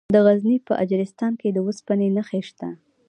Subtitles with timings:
[0.15, 2.69] د غزني په اجرستان کې د اوسپنې نښې شته.